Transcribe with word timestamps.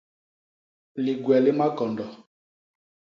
Ligwe 1.03 1.35
li 1.43 1.51
makondo. 1.59 2.05